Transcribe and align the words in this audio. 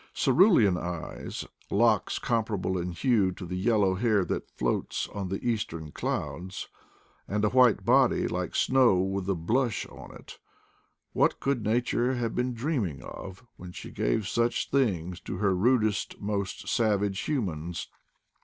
Cerulean 0.15 0.77
eyes; 0.77 1.45
locks 1.69 2.17
comparable 2.17 2.75
in 2.75 2.91
hue 2.91 3.31
to 3.33 3.45
the 3.45 3.53
"yellow 3.55 3.93
hair 3.93 4.25
that 4.25 4.49
floats 4.49 5.07
on 5.09 5.29
the 5.29 5.47
eastern 5.47 5.91
clouds," 5.91 6.69
and 7.27 7.45
a 7.45 7.49
white 7.51 7.85
body, 7.85 8.27
like 8.27 8.55
snow 8.55 8.95
with 8.97 9.29
a 9.29 9.35
blush 9.35 9.85
on 9.85 10.11
it— 10.15 10.39
what 11.13 11.39
could 11.39 11.63
Nature 11.63 12.15
have 12.15 12.33
been 12.33 12.55
dreaming 12.55 13.03
of 13.03 13.45
when 13.57 13.71
she 13.73 13.91
gave 13.91 14.27
such 14.27 14.71
things 14.71 15.19
to 15.19 15.37
her 15.37 15.55
rudest 15.55 16.19
most 16.19 16.67
savage 16.67 17.19
humans 17.27 17.87